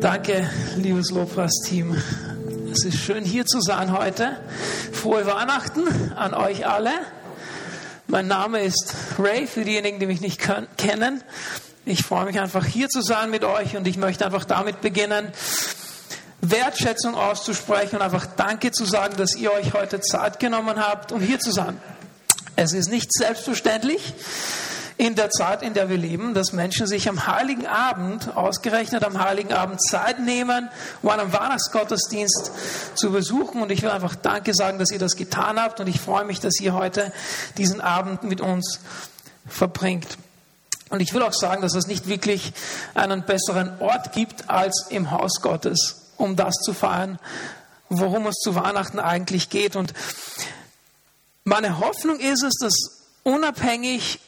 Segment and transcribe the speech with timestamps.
[0.00, 2.00] Danke, liebes Lobpreisteam.
[2.70, 4.38] Es ist schön hier zu sein heute.
[4.92, 6.92] Frohe Weihnachten an euch alle.
[8.06, 10.40] Mein Name ist Ray, für diejenigen, die mich nicht
[10.76, 11.24] kennen.
[11.84, 15.32] Ich freue mich einfach hier zu sein mit euch und ich möchte einfach damit beginnen,
[16.42, 21.20] Wertschätzung auszusprechen und einfach Danke zu sagen, dass ihr euch heute Zeit genommen habt, um
[21.20, 21.76] hier zu sein.
[22.54, 24.14] Es ist nicht selbstverständlich
[24.98, 29.22] in der Zeit, in der wir leben, dass Menschen sich am Heiligen Abend, ausgerechnet am
[29.22, 30.68] Heiligen Abend, Zeit nehmen,
[31.02, 32.50] um einen Weihnachtsgottesdienst
[32.96, 33.62] zu besuchen.
[33.62, 35.78] Und ich will einfach Danke sagen, dass ihr das getan habt.
[35.78, 37.12] Und ich freue mich, dass ihr heute
[37.56, 38.80] diesen Abend mit uns
[39.46, 40.18] verbringt.
[40.90, 42.52] Und ich will auch sagen, dass es nicht wirklich
[42.94, 47.20] einen besseren Ort gibt als im Haus Gottes, um das zu feiern,
[47.88, 49.76] worum es zu Weihnachten eigentlich geht.
[49.76, 49.94] Und
[51.44, 52.74] meine Hoffnung ist es, dass
[53.22, 54.18] unabhängig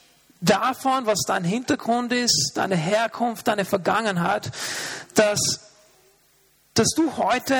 [0.40, 4.50] davon, was dein Hintergrund ist, deine Herkunft, deine Vergangenheit,
[5.14, 5.60] dass,
[6.74, 7.54] dass du heute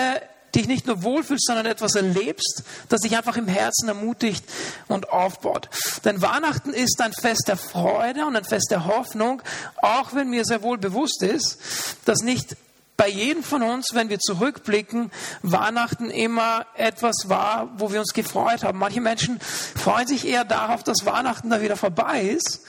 [0.54, 4.44] dich nicht nur wohlfühlst, sondern etwas erlebst, das dich einfach im Herzen ermutigt
[4.88, 5.68] und aufbaut.
[6.04, 9.42] Denn Weihnachten ist ein Fest der Freude und ein Fest der Hoffnung,
[9.80, 11.58] auch wenn mir sehr wohl bewusst ist,
[12.04, 12.56] dass nicht
[13.00, 18.62] bei jedem von uns, wenn wir zurückblicken, Weihnachten immer etwas war, wo wir uns gefreut
[18.62, 18.78] haben.
[18.78, 22.60] Manche Menschen freuen sich eher darauf, dass Weihnachten da wieder vorbei ist,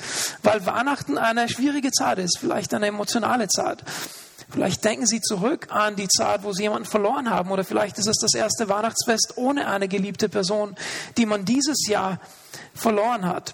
[0.41, 3.83] weil Weihnachten eine schwierige Zeit ist, vielleicht eine emotionale Zeit.
[4.49, 8.07] Vielleicht denken Sie zurück an die Zeit, wo Sie jemanden verloren haben, oder vielleicht ist
[8.07, 10.77] es das erste Weihnachtsfest ohne eine geliebte Person,
[11.17, 12.21] die man dieses Jahr
[12.73, 13.53] verloren hat.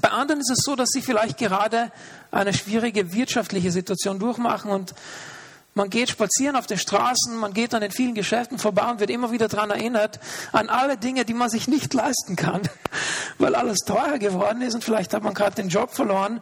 [0.00, 1.92] Bei anderen ist es so, dass sie vielleicht gerade
[2.30, 4.94] eine schwierige wirtschaftliche Situation durchmachen und
[5.74, 9.10] man geht spazieren auf den Straßen, man geht an den vielen Geschäften vorbei und wird
[9.10, 10.20] immer wieder daran erinnert,
[10.52, 12.62] an alle Dinge, die man sich nicht leisten kann,
[13.38, 16.40] weil alles teuer geworden ist und vielleicht hat man gerade den Job verloren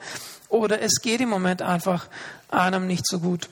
[0.48, 2.08] oder es geht im Moment einfach
[2.50, 3.48] einem nicht so gut.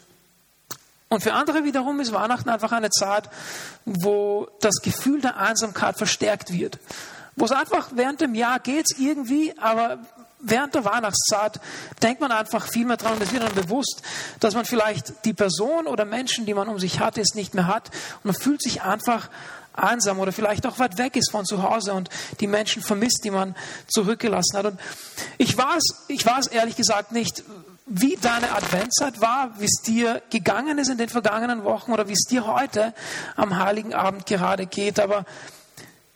[1.09, 3.29] Und für andere wiederum ist Weihnachten einfach eine Zeit,
[3.85, 6.79] wo das Gefühl der Einsamkeit verstärkt wird.
[7.35, 9.99] Wo es einfach während dem Jahr geht irgendwie, aber
[10.43, 11.61] während der Weihnachtszeit
[12.03, 14.03] denkt man einfach viel mehr dran und es wird dann bewusst,
[14.41, 17.67] dass man vielleicht die Person oder Menschen, die man um sich hat, jetzt nicht mehr
[17.67, 19.29] hat und man fühlt sich einfach
[19.73, 22.09] einsam oder vielleicht auch weit weg ist von zu Hause und
[22.41, 23.55] die Menschen vermisst, die man
[23.87, 24.67] zurückgelassen hat.
[24.67, 24.81] Und
[25.39, 27.43] ich weiß, ich weiß ehrlich gesagt nicht,
[27.87, 32.13] wie deine Adventszeit war, wie es dir gegangen ist in den vergangenen Wochen oder wie
[32.13, 32.95] es dir heute
[33.37, 35.01] am Heiligen Abend gerade geht.
[35.01, 35.25] Aber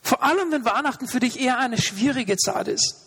[0.03, 3.05] vor allem, wenn Weihnachten für dich eher eine schwierige Zeit ist,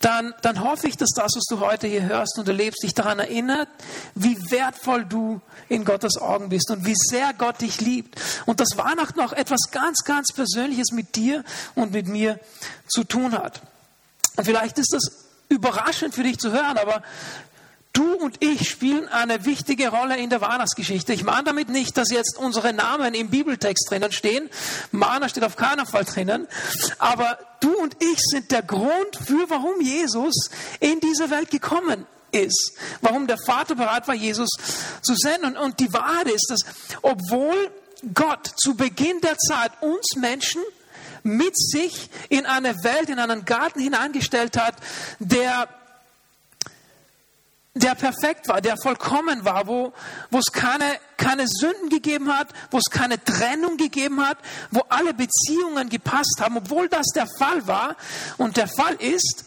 [0.00, 3.18] dann, dann hoffe ich, dass das, was du heute hier hörst und erlebst, dich daran
[3.18, 3.68] erinnert,
[4.14, 8.18] wie wertvoll du in Gottes Augen bist und wie sehr Gott dich liebt.
[8.46, 11.44] Und dass Weihnachten auch etwas ganz, ganz Persönliches mit dir
[11.74, 12.40] und mit mir
[12.88, 13.60] zu tun hat.
[14.36, 15.02] Und vielleicht ist das
[15.50, 17.02] überraschend für dich zu hören, aber
[17.92, 21.12] Du und ich spielen eine wichtige Rolle in der Weihnachtsgeschichte.
[21.12, 24.48] Ich meine damit nicht, dass jetzt unsere Namen im Bibeltext drinnen stehen.
[24.92, 26.46] Mana steht auf keinen Fall drinnen.
[26.98, 32.72] Aber du und ich sind der Grund für, warum Jesus in diese Welt gekommen ist.
[33.00, 34.50] Warum der Vater bereit war, Jesus
[35.02, 35.56] zu senden.
[35.56, 36.60] Und die Wahrheit ist, dass
[37.02, 37.70] obwohl
[38.14, 40.62] Gott zu Beginn der Zeit uns Menschen
[41.22, 44.76] mit sich in eine Welt, in einen Garten hineingestellt hat,
[45.18, 45.68] der
[47.82, 49.92] der perfekt war, der vollkommen war, wo,
[50.30, 54.38] wo es keine, keine Sünden gegeben hat, wo es keine Trennung gegeben hat,
[54.70, 57.96] wo alle Beziehungen gepasst haben, obwohl das der Fall war
[58.38, 59.44] und der Fall ist,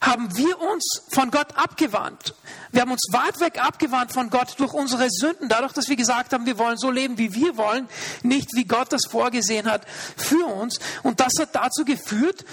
[0.00, 2.34] haben wir uns von Gott abgewandt.
[2.72, 6.32] Wir haben uns weit weg abgewandt von Gott durch unsere Sünden, dadurch, dass wir gesagt
[6.32, 7.88] haben, wir wollen so leben, wie wir wollen,
[8.22, 9.86] nicht wie Gott das vorgesehen hat
[10.16, 10.80] für uns.
[11.04, 12.44] Und das hat dazu geführt,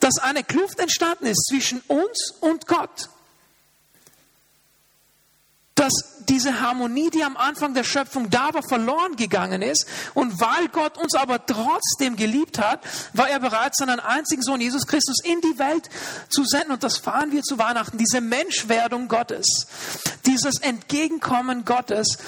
[0.00, 3.10] dass eine Kluft entstanden ist zwischen uns und Gott
[5.78, 9.86] dass diese Harmonie, die am Anfang der Schöpfung da war, verloren gegangen ist.
[10.14, 12.80] Und weil Gott uns aber trotzdem geliebt hat,
[13.12, 15.88] war er bereit, seinen einzigen Sohn Jesus Christus in die Welt
[16.28, 16.72] zu senden.
[16.72, 17.96] Und das fahren wir zu Weihnachten.
[17.96, 19.66] Diese Menschwerdung Gottes,
[20.26, 22.18] dieses Entgegenkommen Gottes,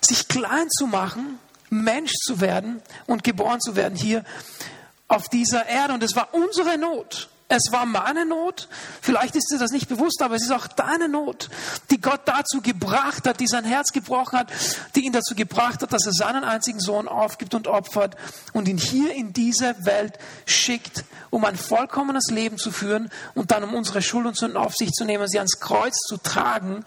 [0.00, 1.38] sich klein zu machen,
[1.70, 4.24] Mensch zu werden und geboren zu werden hier
[5.08, 5.94] auf dieser Erde.
[5.94, 7.28] Und es war unsere Not.
[7.54, 8.66] Es war meine Not,
[9.02, 11.50] vielleicht ist dir das nicht bewusst, aber es ist auch deine Not,
[11.90, 14.50] die Gott dazu gebracht hat, die sein Herz gebrochen hat,
[14.94, 18.16] die ihn dazu gebracht hat, dass er seinen einzigen Sohn aufgibt und opfert
[18.54, 23.64] und ihn hier in diese Welt schickt, um ein vollkommenes Leben zu führen und dann
[23.64, 26.86] um unsere Schuld und Sünden auf sich zu nehmen, sie ans Kreuz zu tragen,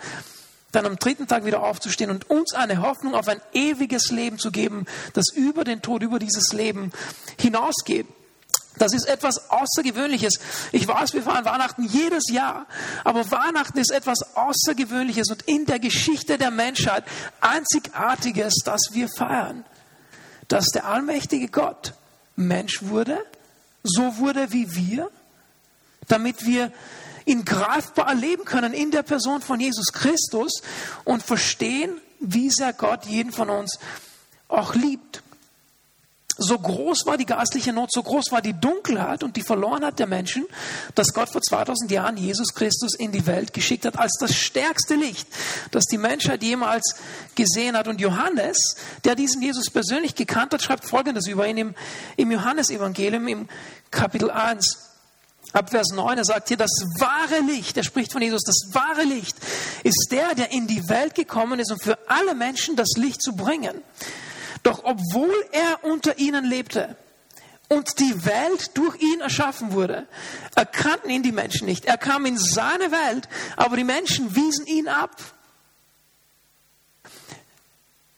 [0.72, 4.50] dann am dritten Tag wieder aufzustehen und uns eine Hoffnung auf ein ewiges Leben zu
[4.50, 6.92] geben, das über den Tod, über dieses Leben
[7.40, 8.08] hinausgeht.
[8.78, 10.40] Das ist etwas Außergewöhnliches.
[10.72, 12.66] Ich weiß, wir feiern Weihnachten jedes Jahr,
[13.04, 17.04] aber Weihnachten ist etwas Außergewöhnliches und in der Geschichte der Menschheit
[17.42, 19.66] einzigartiges, das wir feiern.
[20.48, 21.94] Dass der allmächtige Gott
[22.36, 23.18] Mensch wurde,
[23.84, 25.10] so wurde wie wir,
[26.08, 26.72] damit wir
[27.26, 30.62] ihn greifbar erleben können in der Person von Jesus Christus
[31.04, 33.80] und verstehen, wie sehr Gott jeden von uns
[34.48, 35.24] auch liebt
[36.38, 40.08] so groß war die geistliche Not, so groß war die Dunkelheit und die Verlorenheit der
[40.08, 40.46] Menschen,
[40.94, 44.96] dass Gott vor 2000 Jahren Jesus Christus in die Welt geschickt hat als das stärkste
[44.96, 45.28] Licht,
[45.72, 46.96] das die Menschheit jemals
[47.36, 47.88] gesehen hat.
[47.88, 51.76] Und Johannes, der diesen Jesus persönlich gekannt hat, schreibt Folgendes über ihn im,
[52.18, 53.50] im Johannesevangelium im
[53.90, 54.82] Kapitel 1.
[55.54, 59.04] Ab Vers 9, er sagt hier, das wahre Licht, er spricht von Jesus, das wahre
[59.04, 59.38] Licht
[59.84, 63.38] ist der, der in die Welt gekommen ist, um für alle Menschen das Licht zu
[63.38, 63.82] bringen.
[64.66, 66.98] Doch obwohl er unter ihnen lebte
[67.70, 70.08] und die Welt durch ihn erschaffen wurde,
[70.56, 71.86] erkannten ihn die Menschen nicht.
[71.86, 75.22] Er kam in seine Welt, aber die Menschen wiesen ihn ab.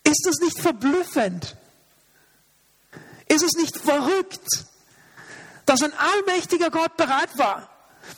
[0.06, 1.58] Ist das nicht verblüffend?
[3.28, 4.48] Ist es nicht verrückt,
[5.66, 7.70] dass ein allmächtiger Gott bereit war,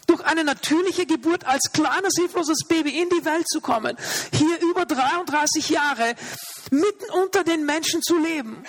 [0.08, 3.98] durch eine natürliche Geburt als kleines, hilfloses Baby in die Welt zu kommen,
[4.34, 6.16] hier über 33 Jahre
[6.72, 8.64] mitten unter den Menschen zu leben.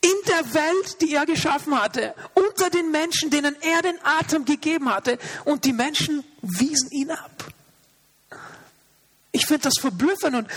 [0.00, 4.92] In der Welt, die er geschaffen hatte, unter den Menschen, denen er den Atem gegeben
[4.92, 7.52] hatte, und die Menschen wiesen ihn ab.
[9.30, 10.48] Ich finde das verblüffend und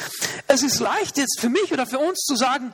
[0.48, 2.74] es ist leicht jetzt für mich oder für uns zu sagen,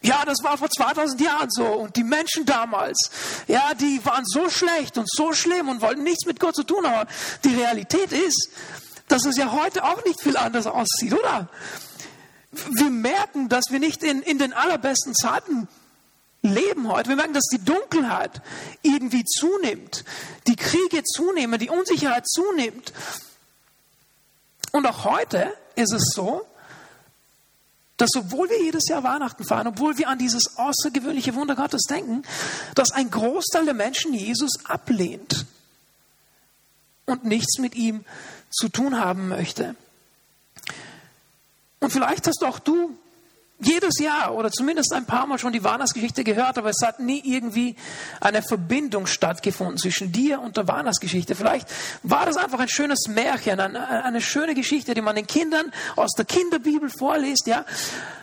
[0.00, 3.10] ja, das war vor 2000 Jahren so und die Menschen damals,
[3.48, 6.86] ja, die waren so schlecht und so schlimm und wollten nichts mit Gott zu tun,
[6.86, 7.08] aber
[7.44, 8.50] die Realität ist,
[9.08, 11.48] dass es ja heute auch nicht viel anders aussieht, oder?
[12.50, 15.68] Wir merken, dass wir nicht in, in den allerbesten Zeiten
[16.42, 17.08] leben heute.
[17.08, 18.40] Wir merken, dass die Dunkelheit
[18.82, 20.04] irgendwie zunimmt,
[20.46, 22.92] die Kriege zunehmen, die Unsicherheit zunimmt.
[24.72, 26.46] Und auch heute ist es so,
[27.98, 32.22] dass obwohl wir jedes Jahr Weihnachten feiern, obwohl wir an dieses außergewöhnliche Wunder Gottes denken,
[32.74, 35.44] dass ein Großteil der Menschen Jesus ablehnt
[37.04, 38.04] und nichts mit ihm
[38.50, 39.74] zu tun haben möchte.
[41.80, 42.96] Und vielleicht hast auch du
[43.60, 47.20] jedes Jahr oder zumindest ein paar Mal schon die Weihnachtsgeschichte gehört, aber es hat nie
[47.24, 47.74] irgendwie
[48.20, 51.34] eine Verbindung stattgefunden zwischen dir und der Weihnachtsgeschichte.
[51.34, 51.68] Vielleicht
[52.04, 56.12] war das einfach ein schönes Märchen, eine, eine schöne Geschichte, die man den Kindern aus
[56.16, 57.64] der Kinderbibel vorliest, ja.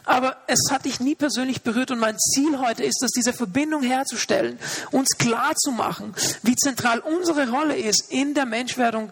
[0.06, 3.82] Aber es hat dich nie persönlich berührt und mein Ziel heute ist es, diese Verbindung
[3.82, 4.60] herzustellen,
[4.92, 9.12] uns klar zu machen, wie zentral unsere Rolle ist in der Menschwerdung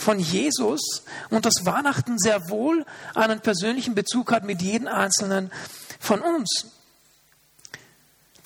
[0.00, 2.84] von Jesus und dass Weihnachten sehr wohl
[3.14, 5.52] einen persönlichen Bezug hat mit jedem Einzelnen
[6.00, 6.66] von uns.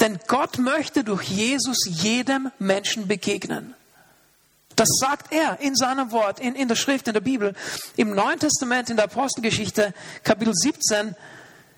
[0.00, 3.74] Denn Gott möchte durch Jesus jedem Menschen begegnen.
[4.76, 7.54] Das sagt er in seinem Wort, in, in der Schrift, in der Bibel.
[7.96, 11.14] Im Neuen Testament, in der Apostelgeschichte, Kapitel 17,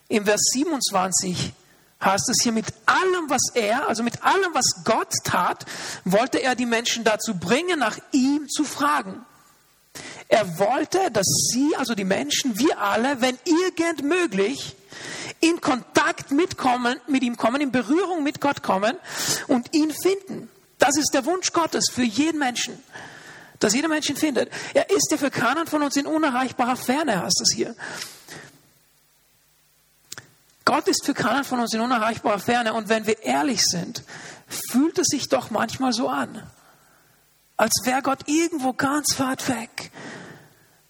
[0.08, 1.52] im Vers 27,
[2.02, 5.66] heißt es hier, mit allem, was er, also mit allem, was Gott tat,
[6.04, 9.24] wollte er die Menschen dazu bringen, nach ihm zu fragen.
[10.28, 14.74] Er wollte, dass sie, also die Menschen, wir alle, wenn irgend möglich,
[15.40, 18.96] in Kontakt mitkommen, mit ihm kommen, in Berührung mit Gott kommen
[19.48, 20.48] und ihn finden.
[20.78, 22.78] Das ist der Wunsch Gottes für jeden Menschen,
[23.58, 24.50] dass jeder Mensch ihn findet.
[24.74, 27.74] Er ist ja für keinen von uns in unerreichbarer Ferne, heißt es hier.
[30.64, 34.02] Gott ist für keinen von uns in unerreichbarer Ferne und wenn wir ehrlich sind,
[34.70, 36.42] fühlt es sich doch manchmal so an,
[37.56, 39.92] als wäre Gott irgendwo ganz weit weg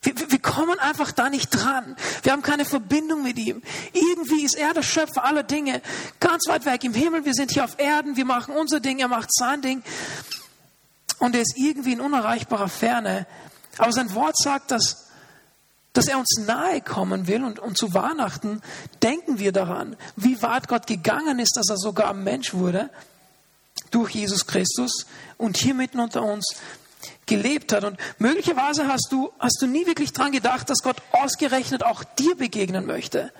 [0.07, 1.97] wir, wir kommen einfach da nicht dran.
[2.23, 3.63] Wir haben keine Verbindung mit ihm.
[3.93, 5.83] Irgendwie ist er der Schöpfer aller Dinge,
[6.21, 7.25] ganz weit weg im Himmel.
[7.25, 9.83] Wir sind hier auf Erden, wir machen unser Ding, er macht sein Ding.
[11.19, 13.27] Und er ist irgendwie in unerreichbarer Ferne.
[13.79, 15.09] Aber sein Wort sagt, dass,
[15.93, 17.43] dass er uns nahe kommen will.
[17.43, 18.61] Und, und zu Weihnachten
[19.03, 22.91] denken wir daran, wie weit Gott gegangen ist, dass er sogar Mensch wurde
[23.91, 25.07] durch Jesus Christus
[25.39, 26.57] und hier mitten unter uns
[27.27, 27.85] gelebt hat.
[27.85, 32.37] Und möglicherweise hast du, hast du nie wirklich daran gedacht, dass Gott ausgerechnet auch dir
[32.37, 33.33] begegnen möchte.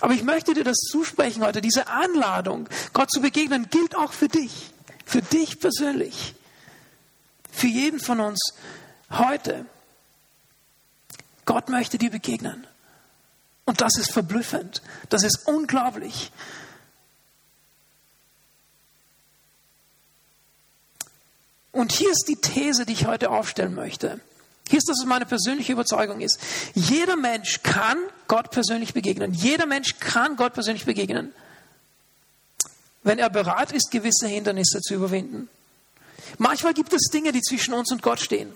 [0.00, 1.60] Aber ich möchte dir das zusprechen heute.
[1.60, 4.70] Diese Anladung, Gott zu begegnen, gilt auch für dich.
[5.04, 6.34] Für dich persönlich.
[7.50, 8.40] Für jeden von uns
[9.10, 9.66] heute.
[11.44, 12.66] Gott möchte dir begegnen.
[13.64, 14.82] Und das ist verblüffend.
[15.10, 16.32] Das ist unglaublich.
[21.72, 24.20] Und hier ist die These, die ich heute aufstellen möchte.
[24.68, 26.38] Hier ist das, was meine persönliche Überzeugung ist.
[26.74, 27.98] Jeder Mensch kann
[28.28, 29.34] Gott persönlich begegnen.
[29.34, 31.32] Jeder Mensch kann Gott persönlich begegnen.
[33.02, 35.48] wenn er bereit ist, gewisse Hindernisse zu überwinden.
[36.38, 38.52] Manchmal gibt es Dinge, die zwischen uns und Gott stehen.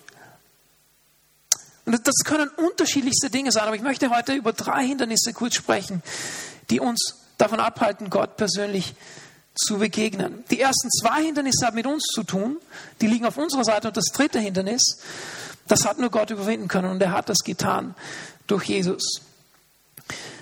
[1.87, 6.03] Und das können unterschiedlichste Dinge sein, aber ich möchte heute über drei Hindernisse kurz sprechen,
[6.71, 9.24] die uns davon abhalten, Gott persönlich zu
[9.79, 10.45] begegnen.
[10.51, 12.59] Die ersten zwei Hindernisse haben mit uns zu tun,
[13.01, 14.99] die liegen auf unserer Seite und das dritte Hindernis,
[15.69, 17.95] das hat nur Gott überwinden können und er hat das getan
[18.47, 19.23] durch Jesus.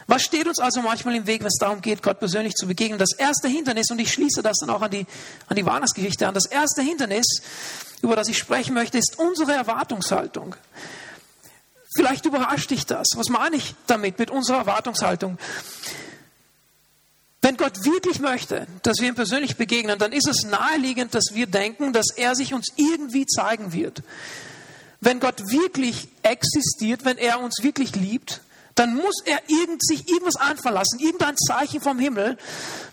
[0.06, 2.98] Was steht uns also manchmal im Weg, wenn es darum geht, Gott persönlich zu begegnen?
[2.98, 5.06] Das erste Hindernis, und ich schließe das dann auch an die,
[5.48, 7.26] an die Weihnachtsgeschichte an, das erste Hindernis,
[8.02, 10.56] über das ich sprechen möchte, ist unsere Erwartungshaltung.
[11.94, 13.06] Vielleicht überrascht dich das.
[13.14, 15.38] Was meine ich damit, mit unserer Erwartungshaltung?
[17.52, 21.46] Wenn Gott wirklich möchte, dass wir ihm persönlich begegnen, dann ist es naheliegend, dass wir
[21.46, 24.02] denken, dass er sich uns irgendwie zeigen wird.
[25.02, 28.40] Wenn Gott wirklich existiert, wenn er uns wirklich liebt,
[28.74, 32.38] dann muss er irgend, sich irgendwas einfallen lassen, irgendein Zeichen vom Himmel,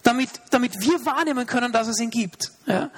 [0.03, 2.51] damit, damit wir wahrnehmen können, dass es ihn gibt.
[2.65, 2.91] Ja?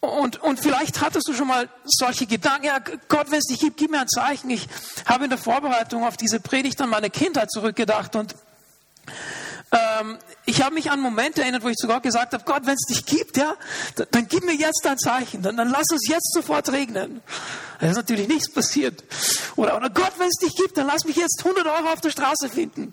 [0.00, 3.78] Und, und vielleicht hattest du schon mal solche Gedanken, ja Gott, wenn es dich gibt,
[3.78, 4.50] gib mir ein Zeichen.
[4.50, 4.68] Ich
[5.06, 8.34] habe in der Vorbereitung auf diese Predigt an meine Kindheit zurückgedacht und
[9.70, 12.74] ähm, ich habe mich an Momente erinnert, wo ich zu Gott gesagt habe, Gott, wenn
[12.74, 13.54] es dich gibt, ja,
[13.96, 17.20] dann, dann, gib mir jetzt ein Zeichen, dann, dann lass es jetzt sofort regnen.
[17.80, 19.04] Da ist natürlich nichts passiert.
[19.56, 22.10] Oder, oder Gott, wenn es dich gibt, dann lass mich jetzt 100 Euro auf der
[22.10, 22.92] Straße finden.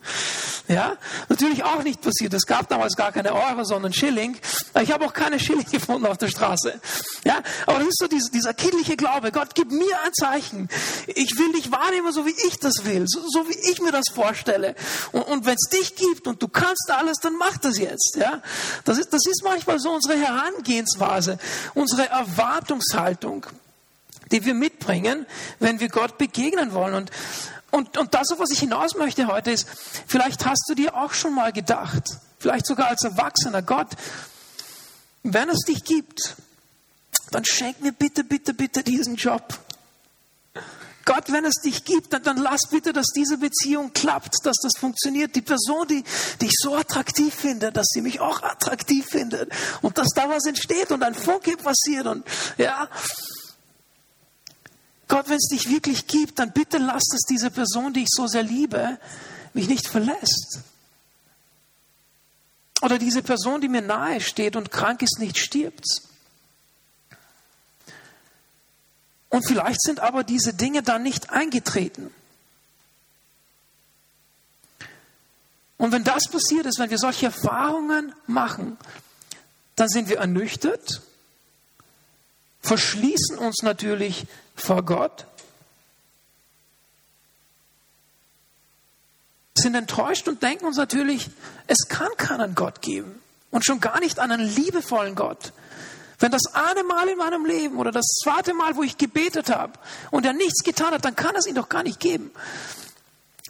[0.67, 0.97] Ja,
[1.29, 2.33] natürlich auch nicht passiert.
[2.33, 4.37] Es gab damals gar keine Euro, sondern Schilling.
[4.81, 6.79] Ich habe auch keine Schilling gefunden auf der Straße.
[7.23, 9.31] Ja, aber das ist so dieser, dieser kindliche Glaube.
[9.31, 10.69] Gott, gib mir ein Zeichen.
[11.07, 14.05] Ich will dich wahrnehmen, so wie ich das will, so, so wie ich mir das
[14.13, 14.75] vorstelle.
[15.11, 18.15] Und, und wenn es dich gibt und du kannst alles, dann mach das jetzt.
[18.15, 18.41] Ja,
[18.83, 21.37] das ist, das ist manchmal so unsere Herangehensweise,
[21.73, 23.45] unsere Erwartungshaltung
[24.31, 25.25] die wir mitbringen,
[25.59, 26.95] wenn wir Gott begegnen wollen.
[26.95, 27.11] Und,
[27.71, 29.67] und, und das, auf was ich hinaus möchte heute, ist,
[30.07, 32.03] vielleicht hast du dir auch schon mal gedacht,
[32.39, 33.89] vielleicht sogar als Erwachsener, Gott,
[35.23, 36.35] wenn es dich gibt,
[37.31, 39.57] dann schenk mir bitte, bitte, bitte diesen Job.
[41.05, 44.73] Gott, wenn es dich gibt, dann, dann lass bitte, dass diese Beziehung klappt, dass das
[44.77, 45.35] funktioniert.
[45.35, 46.03] Die Person, die,
[46.41, 49.51] die ich so attraktiv finde, dass sie mich auch attraktiv findet
[49.83, 52.25] und dass da was entsteht und ein Funke passiert und
[52.57, 52.89] ja,
[55.07, 58.25] Gott, wenn es dich wirklich gibt, dann bitte lass, dass diese Person, die ich so
[58.25, 58.97] sehr liebe,
[59.53, 60.59] mich nicht verlässt.
[62.81, 65.85] Oder diese Person, die mir nahe steht und krank ist, nicht stirbt.
[69.35, 72.09] Und vielleicht sind aber diese Dinge dann nicht eingetreten.
[75.75, 78.77] Und wenn das passiert ist, wenn wir solche Erfahrungen machen,
[79.75, 81.01] dann sind wir ernüchtert,
[82.61, 84.25] verschließen uns natürlich
[84.55, 85.25] vor Gott,
[89.53, 91.29] sind enttäuscht und denken uns natürlich,
[91.67, 95.51] es kann keinen Gott geben und schon gar nicht einen liebevollen Gott.
[96.19, 99.73] Wenn das eine Mal in meinem Leben oder das zweite Mal, wo ich gebetet habe
[100.11, 102.31] und er nichts getan hat, dann kann es ihn doch gar nicht geben.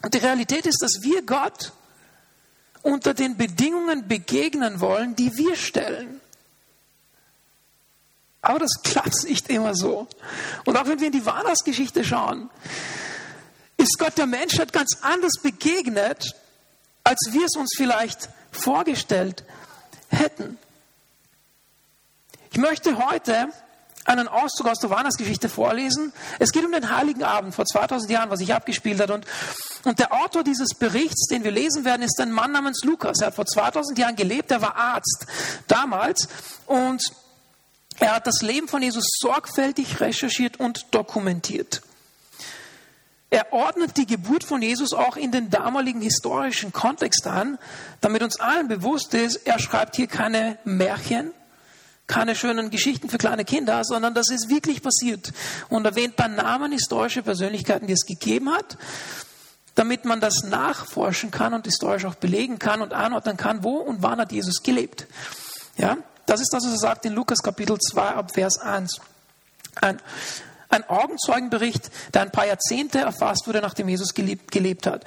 [0.02, 1.72] Und die Realität ist, dass wir Gott
[2.82, 6.22] unter den Bedingungen begegnen wollen, die wir stellen.
[8.42, 10.08] Aber das klappt nicht immer so.
[10.66, 12.52] Und auch wenn wir in die Weihnachtsgeschichte schauen,
[13.78, 16.36] ist Gott der Menschheit ganz anders begegnet,
[17.04, 19.44] als wir es uns vielleicht vorgestellt
[20.10, 20.58] hätten.
[22.56, 23.50] Ich möchte heute
[24.06, 26.14] einen Auszug aus der Weihnachtsgeschichte vorlesen.
[26.40, 29.10] Es geht um den Heiligen Abend vor 2000 Jahren, was sich abgespielt hat.
[29.10, 29.26] Und,
[29.84, 33.20] und der Autor dieses Berichts, den wir lesen werden, ist ein Mann namens Lukas.
[33.20, 35.28] Er hat vor 2000 Jahren gelebt, er war Arzt
[35.68, 36.30] damals.
[36.66, 37.04] Und
[38.00, 41.82] er hat das Leben von Jesus sorgfältig recherchiert und dokumentiert.
[43.32, 47.58] Er ordnet die Geburt von Jesus auch in den damaligen historischen Kontext an,
[48.00, 51.34] damit uns allen bewusst ist, er schreibt hier keine Märchen,
[52.08, 55.34] keine schönen Geschichten für kleine Kinder, sondern das ist wirklich passiert
[55.70, 58.78] und erwähnt bei Namen historische Persönlichkeiten, die es gegeben hat,
[59.74, 64.04] damit man das nachforschen kann und historisch auch belegen kann und einordnen kann, wo und
[64.04, 65.08] wann hat Jesus gelebt.
[65.78, 65.98] Ja?
[66.26, 69.00] Das ist das, was er sagt in Lukas Kapitel 2 ab Vers 1.
[69.82, 70.00] Ein,
[70.70, 75.04] ein Augenzeugenbericht, der ein paar Jahrzehnte erfasst wurde, nachdem Jesus gelebt, gelebt hat.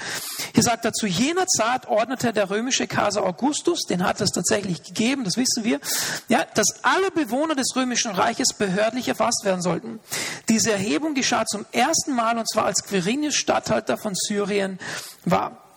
[0.55, 4.83] Hier sagt er, zu jener Zeit ordnete der römische Kaiser Augustus, den hat es tatsächlich
[4.83, 5.81] gegeben, das wissen wir,
[6.29, 10.01] ja, dass alle Bewohner des römischen Reiches behördlich erfasst werden sollten.
[10.49, 14.79] Diese Erhebung geschah zum ersten Mal und zwar als Quirinius Statthalter von Syrien
[15.25, 15.68] war.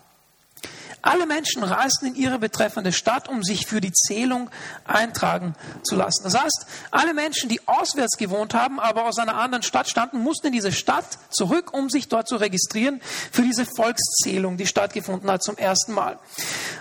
[1.02, 4.50] Alle Menschen reisten in ihre betreffende Stadt, um sich für die Zählung
[4.86, 6.24] eintragen zu lassen.
[6.24, 10.48] Das heißt, alle Menschen, die auswärts gewohnt haben, aber aus einer anderen Stadt standen, mussten
[10.48, 15.44] in diese Stadt zurück, um sich dort zu registrieren für diese Volkszählung, die stattgefunden hat
[15.44, 16.20] zum ersten Mal.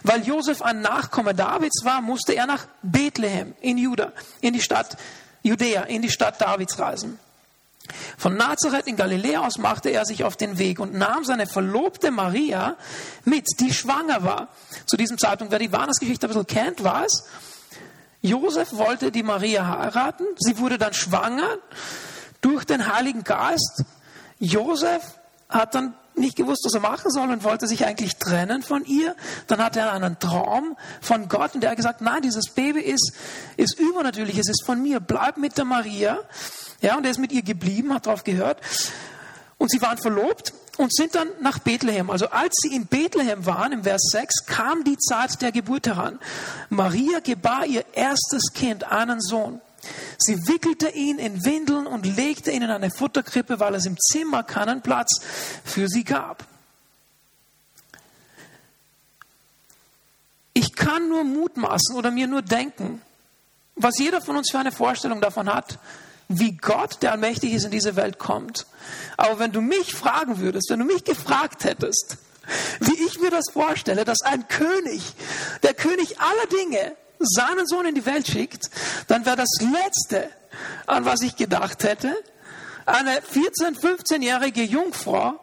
[0.02, 4.98] Weil Josef ein Nachkomme Davids war, musste er nach Bethlehem in Juda, in die Stadt
[5.42, 7.18] Judäa, in die Stadt Davids reisen.
[8.16, 12.10] Von Nazareth in Galiläa aus machte er sich auf den Weg und nahm seine Verlobte
[12.10, 12.76] Maria
[13.24, 14.48] mit, die schwanger war.
[14.86, 17.24] Zu diesem Zeitpunkt, wer die Weihnachtsgeschichte ein bisschen kennt, weiß,
[18.22, 20.24] Josef wollte die Maria heiraten.
[20.38, 21.58] Sie wurde dann schwanger
[22.40, 23.84] durch den Heiligen Geist.
[24.38, 25.02] Josef
[25.48, 29.16] hat dann nicht gewusst, was er machen soll und wollte sich eigentlich trennen von ihr.
[29.46, 33.12] Dann hatte er einen Traum von Gott und der hat gesagt, nein, dieses Baby ist,
[33.56, 36.18] ist übernatürlich, es ist von mir, bleib mit der Maria.
[36.80, 38.60] Ja, und er ist mit ihr geblieben, hat darauf gehört.
[39.58, 42.10] Und sie waren verlobt und sind dann nach Bethlehem.
[42.10, 46.18] Also als sie in Bethlehem waren, im Vers 6, kam die Zeit der Geburt heran.
[46.70, 49.60] Maria gebar ihr erstes Kind, einen Sohn.
[50.18, 54.42] Sie wickelte ihn in Windeln und legte ihn in eine Futterkrippe, weil es im Zimmer
[54.42, 55.20] keinen Platz
[55.64, 56.44] für sie gab.
[60.52, 63.00] Ich kann nur mutmaßen oder mir nur denken,
[63.76, 65.78] was jeder von uns für eine Vorstellung davon hat,
[66.32, 68.66] wie Gott, der allmächtig ist, in diese Welt kommt.
[69.16, 72.18] Aber wenn du mich fragen würdest, wenn du mich gefragt hättest,
[72.78, 75.02] wie ich mir das vorstelle, dass ein König,
[75.64, 78.70] der König aller Dinge, seinen Sohn in die Welt schickt,
[79.08, 80.30] dann wäre das Letzte,
[80.86, 82.14] an was ich gedacht hätte,
[82.86, 85.38] eine 14-, 15-jährige Jungfrau,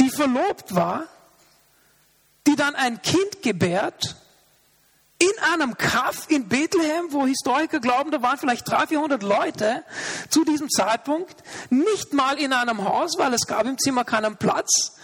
[0.00, 1.06] die verlobt war,
[2.46, 4.16] die dann ein Kind gebärt
[5.24, 9.84] in einem Kaff in Bethlehem, wo Historiker glauben, da waren vielleicht 300, 400 Leute
[10.28, 14.96] zu diesem Zeitpunkt, nicht mal in einem Haus, weil es gab im Zimmer keinen Platz.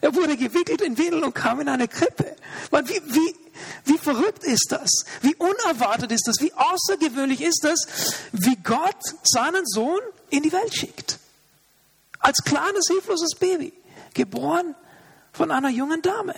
[0.00, 2.36] Er wurde gewickelt in Windeln und kam in eine Krippe.
[2.70, 3.36] Wie, wie,
[3.84, 5.04] wie verrückt ist das?
[5.20, 6.40] Wie unerwartet ist das?
[6.40, 11.18] Wie außergewöhnlich ist das, wie Gott seinen Sohn in die Welt schickt?
[12.18, 13.72] Als kleines, hilfloses Baby,
[14.14, 14.74] geboren
[15.32, 16.34] von einer jungen Dame.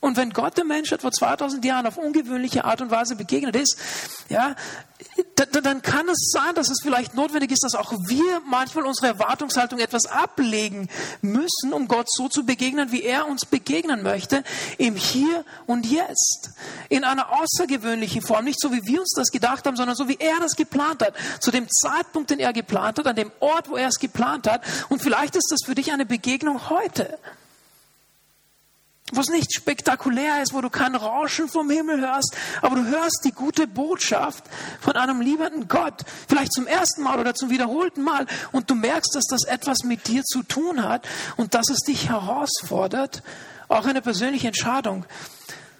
[0.00, 3.76] Und wenn Gott der Menschheit vor 2000 Jahren auf ungewöhnliche Art und Weise begegnet ist,
[4.30, 4.56] ja,
[5.62, 9.78] dann kann es sein, dass es vielleicht notwendig ist, dass auch wir manchmal unsere Erwartungshaltung
[9.78, 10.88] etwas ablegen
[11.20, 14.42] müssen, um Gott so zu begegnen, wie er uns begegnen möchte,
[14.78, 16.50] im Hier und Jetzt.
[16.88, 18.46] In einer außergewöhnlichen Form.
[18.46, 21.14] Nicht so, wie wir uns das gedacht haben, sondern so, wie er das geplant hat.
[21.40, 24.62] Zu dem Zeitpunkt, den er geplant hat, an dem Ort, wo er es geplant hat.
[24.88, 27.18] Und vielleicht ist das für dich eine Begegnung heute
[29.12, 33.20] wo es nicht spektakulär ist, wo du kein Rauschen vom Himmel hörst, aber du hörst
[33.24, 34.44] die gute Botschaft
[34.80, 39.14] von einem liebenden Gott, vielleicht zum ersten Mal oder zum wiederholten Mal, und du merkst,
[39.14, 43.22] dass das etwas mit dir zu tun hat und dass es dich herausfordert,
[43.68, 45.04] auch eine persönliche Entscheidung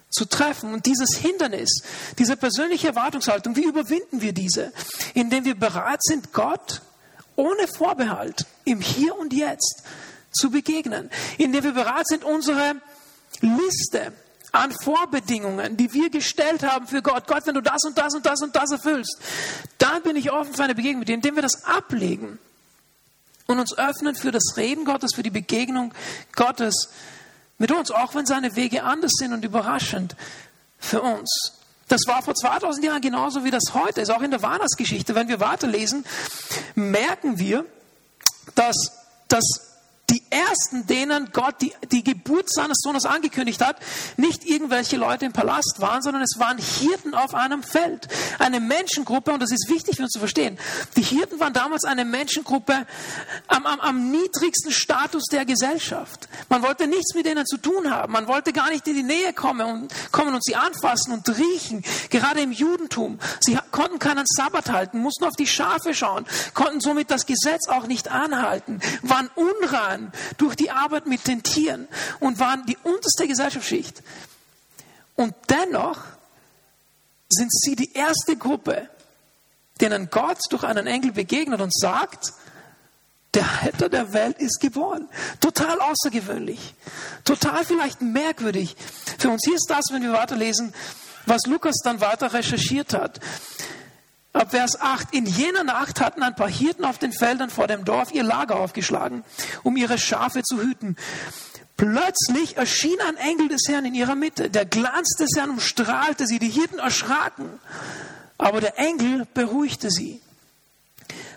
[0.09, 0.73] zu treffen.
[0.73, 1.83] Und dieses Hindernis,
[2.17, 4.71] diese persönliche Erwartungshaltung, wie überwinden wir diese?
[5.13, 6.81] Indem wir bereit sind, Gott
[7.35, 9.83] ohne Vorbehalt im Hier und Jetzt
[10.31, 11.09] zu begegnen.
[11.37, 12.75] Indem wir bereit sind, unsere
[13.41, 14.13] Liste
[14.51, 17.27] an Vorbedingungen, die wir gestellt haben für Gott.
[17.27, 19.17] Gott, wenn du das und das und das und das erfüllst,
[19.77, 22.37] dann bin ich offen für eine Begegnung mit dir, indem wir das ablegen
[23.47, 25.93] und uns öffnen für das Reden Gottes, für die Begegnung
[26.35, 26.89] Gottes
[27.57, 30.15] mit uns, auch wenn seine Wege anders sind und überraschend
[30.79, 31.53] für uns.
[31.87, 35.13] Das war vor 2000 Jahren genauso wie das heute ist, auch in der Weihnachtsgeschichte.
[35.13, 36.05] Wenn wir weiterlesen,
[36.75, 37.65] merken wir,
[38.55, 38.75] dass
[39.27, 39.70] das
[40.11, 43.77] die ersten, denen Gott die, die Geburt seines Sohnes angekündigt hat,
[44.17, 48.07] nicht irgendwelche Leute im Palast waren, sondern es waren Hirten auf einem Feld.
[48.37, 50.59] Eine Menschengruppe, und das ist wichtig für uns zu verstehen.
[50.97, 52.85] Die Hirten waren damals eine Menschengruppe
[53.47, 56.27] am, am, am niedrigsten Status der Gesellschaft.
[56.49, 58.11] Man wollte nichts mit denen zu tun haben.
[58.11, 61.83] Man wollte gar nicht in die Nähe kommen und, kommen und sie anfassen und riechen.
[62.09, 63.19] Gerade im Judentum.
[63.39, 67.87] Sie konnten keinen Sabbat halten, mussten auf die Schafe schauen, konnten somit das Gesetz auch
[67.87, 71.87] nicht anhalten, waren unrein gegangen durch die Arbeit mit den Tieren
[72.19, 74.01] und waren die unterste Gesellschaftsschicht.
[75.15, 75.99] Und dennoch
[77.29, 78.89] sind sie die erste Gruppe,
[79.79, 82.33] denen Gott durch einen Engel begegnet und sagt,
[83.33, 85.07] der Retter der Welt ist geboren.
[85.39, 86.73] Total außergewöhnlich.
[87.23, 88.75] Total vielleicht merkwürdig.
[89.17, 90.73] Für uns hier ist das, wenn wir weiterlesen,
[91.25, 93.21] was Lukas dann weiter recherchiert hat.
[94.33, 95.13] Ab Vers 8.
[95.13, 98.57] In jener Nacht hatten ein paar Hirten auf den Feldern vor dem Dorf ihr Lager
[98.57, 99.23] aufgeschlagen,
[99.63, 100.95] um ihre Schafe zu hüten.
[101.75, 104.49] Plötzlich erschien ein Engel des Herrn in ihrer Mitte.
[104.49, 106.39] Der Glanz des Herrn umstrahlte sie.
[106.39, 107.49] Die Hirten erschraken.
[108.37, 110.21] Aber der Engel beruhigte sie.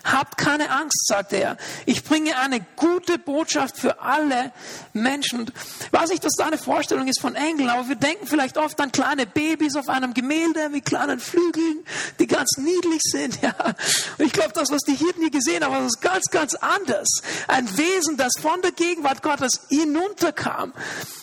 [0.05, 1.57] Habt keine Angst, sagt er.
[1.87, 4.51] Ich bringe eine gute Botschaft für alle
[4.93, 5.39] Menschen.
[5.39, 8.79] Und ich weiß nicht, was deine Vorstellung ist von Engeln, aber wir denken vielleicht oft
[8.79, 11.83] an kleine Babys auf einem Gemälde mit kleinen Flügeln,
[12.19, 13.39] die ganz niedlich sind.
[13.45, 13.53] Ja.
[14.17, 17.07] Und ich glaube, das, was die hier gesehen haben, ist ganz, ganz anders.
[17.47, 20.73] Ein Wesen, das von der Gegenwart Gottes hinunterkam,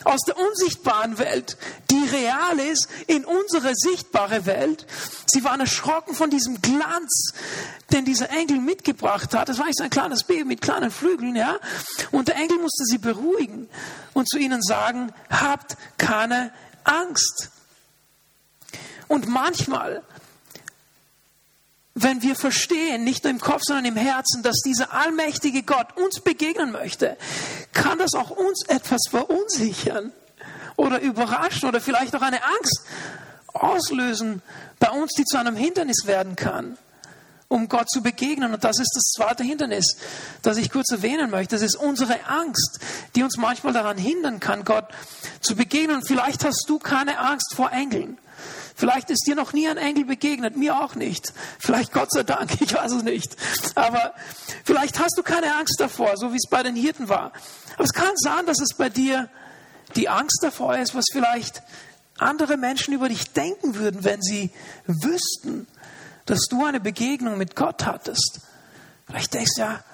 [0.05, 1.57] aus der unsichtbaren Welt,
[1.91, 4.87] die real ist, in unsere sichtbare Welt.
[5.27, 7.33] Sie waren erschrocken von diesem Glanz,
[7.93, 9.49] den dieser Engel mitgebracht hat.
[9.49, 11.59] Das war nicht so ein kleines Baby mit kleinen Flügeln, ja.
[12.11, 13.69] Und der Engel musste sie beruhigen
[14.15, 16.53] und zu ihnen sagen, habt keine
[16.85, 17.51] Angst.
[19.09, 20.03] Und manchmal
[21.95, 26.21] wenn wir verstehen, nicht nur im Kopf, sondern im Herzen, dass dieser allmächtige Gott uns
[26.21, 27.19] begegnen möchte,
[27.75, 30.11] kann das auch uns etwas verunsichern
[30.77, 32.87] oder überraschen oder vielleicht auch eine Angst
[33.53, 34.41] auslösen
[34.79, 36.79] bei uns, die zu einem Hindernis werden kann,
[37.53, 38.55] um Gott zu begegnen.
[38.55, 39.97] Und das ist das zweite Hindernis,
[40.41, 41.55] das ich kurz erwähnen möchte.
[41.55, 42.81] Das ist unsere Angst,
[43.15, 44.87] die uns manchmal daran hindern kann, Gott
[45.41, 45.97] zu begegnen.
[45.97, 48.19] Und vielleicht hast du keine Angst vor Engeln.
[48.75, 51.35] Vielleicht ist dir noch nie ein Engel begegnet, mir auch nicht.
[51.59, 53.37] Vielleicht Gott sei Dank, ich weiß es nicht.
[53.75, 54.15] Aber
[54.65, 57.33] vielleicht hast du keine Angst davor, so wie es bei den Hirten war.
[57.75, 59.29] Aber es kann sein, dass es bei dir
[59.95, 61.63] die Angst davor ist, was vielleicht
[62.17, 64.51] andere Menschen über dich denken würden, wenn sie
[64.87, 65.67] wüssten,
[66.27, 68.41] dass du eine Begegnung mit Gott hattest.
[69.07, 69.85] Vielleicht denkst du ja,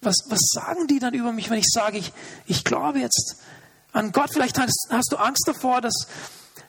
[0.00, 2.12] was, was sagen die dann über mich, wenn ich sage, ich,
[2.46, 3.36] ich glaube jetzt
[3.92, 4.30] an Gott?
[4.32, 6.06] Vielleicht hast, hast du Angst davor, dass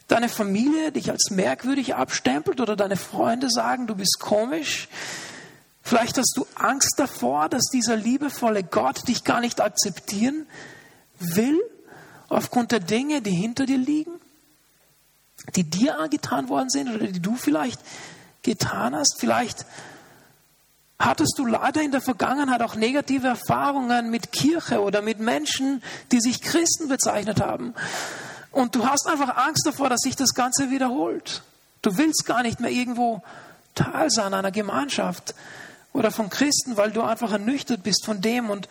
[0.07, 4.87] deine Familie dich als merkwürdig abstempelt oder deine Freunde sagen, du bist komisch.
[5.83, 10.47] Vielleicht hast du Angst davor, dass dieser liebevolle Gott dich gar nicht akzeptieren
[11.19, 11.59] will,
[12.27, 14.11] aufgrund der Dinge, die hinter dir liegen,
[15.55, 17.79] die dir angetan worden sind oder die du vielleicht
[18.43, 19.17] getan hast.
[19.19, 19.65] Vielleicht
[20.99, 26.19] hattest du leider in der Vergangenheit auch negative Erfahrungen mit Kirche oder mit Menschen, die
[26.19, 27.73] sich Christen bezeichnet haben.
[28.51, 31.43] Und du hast einfach Angst davor, dass sich das Ganze wiederholt.
[31.81, 33.21] Du willst gar nicht mehr irgendwo
[33.75, 35.35] Teil sein einer Gemeinschaft
[35.93, 38.49] oder von Christen, weil du einfach ernüchtert bist von dem.
[38.49, 38.67] Und,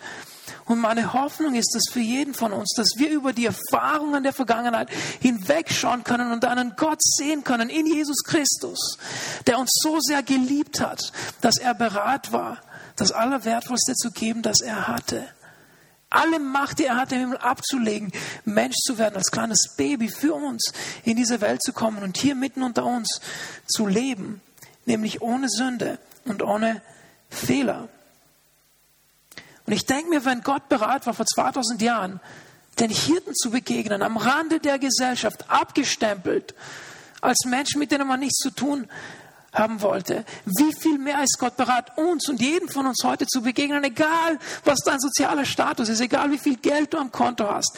[0.69, 4.33] und meine Hoffnung ist es für jeden von uns, dass wir über die Erfahrungen der
[4.33, 4.87] Vergangenheit
[5.19, 8.99] hinwegschauen können und einen Gott sehen können in Jesus Christus,
[9.47, 12.59] der uns so sehr geliebt hat, dass er bereit war,
[12.95, 15.27] das Allerwertvollste zu geben, das er hatte
[16.11, 18.11] alle Macht, die er hat, im Himmel abzulegen,
[18.43, 22.33] Mensch zu werden, als kleines Baby für uns in diese Welt zu kommen und hier
[22.33, 23.21] mitten unter uns
[23.67, 24.41] zu leben,
[24.85, 26.81] nämlich ohne Sünde und ohne
[27.29, 27.89] Fehler.
[29.69, 32.19] Und ich denke mir, wenn Gott bereit war, vor 2000 Jahren
[32.79, 36.55] den Hirten zu begegnen, am Rande der Gesellschaft, abgestempelt,
[37.21, 38.87] als Menschen, mit denen man nichts zu tun
[39.53, 40.25] haben wollte.
[40.45, 44.39] Wie viel mehr ist Gott bereit, uns und jedem von uns heute zu begegnen, egal
[44.65, 47.77] was dein sozialer Status ist, egal wie viel Geld du am Konto hast,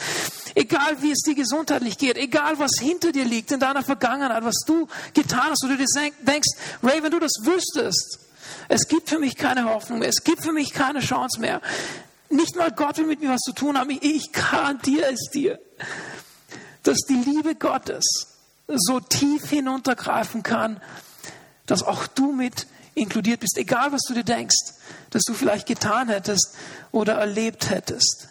[0.54, 4.60] egal wie es dir gesundheitlich geht, egal was hinter dir liegt in deiner Vergangenheit, was
[4.66, 5.84] du getan hast, wo du dir
[6.22, 6.48] denkst,
[6.82, 8.18] Ray, wenn du das wüsstest,
[8.68, 11.60] es gibt für mich keine Hoffnung mehr, es gibt für mich keine Chance mehr.
[12.30, 15.58] Nicht mal Gott will mit mir was zu tun haben, ich garantiere es dir,
[16.82, 18.04] dass die Liebe Gottes
[18.68, 20.80] so tief hinuntergreifen kann,
[21.66, 24.74] dass auch du mit inkludiert bist, egal was du dir denkst,
[25.10, 26.54] dass du vielleicht getan hättest
[26.90, 28.28] oder erlebt hättest.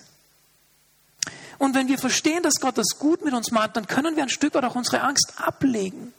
[1.57, 4.29] Und wenn wir verstehen, dass Gott das gut mit uns meint, dann können wir ein
[4.29, 6.11] Stück weit auch unsere Angst ablegen.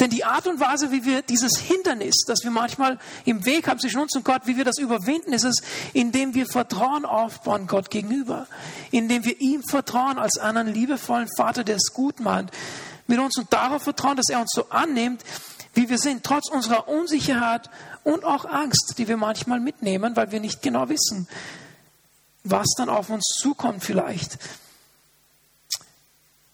[0.00, 3.78] Denn die Art und Weise, wie wir dieses Hindernis, das wir manchmal im Weg haben
[3.78, 7.90] zwischen uns und Gott, wie wir das überwinden, ist es, indem wir Vertrauen aufbauen Gott
[7.90, 8.48] gegenüber,
[8.90, 12.50] indem wir ihm vertrauen als einen liebevollen Vater, der es gut meint,
[13.06, 15.22] mit uns und darauf vertrauen, dass er uns so annimmt,
[15.74, 17.70] wie wir sind, trotz unserer Unsicherheit
[18.02, 21.28] und auch Angst, die wir manchmal mitnehmen, weil wir nicht genau wissen,
[22.42, 24.38] was dann auf uns zukommt vielleicht.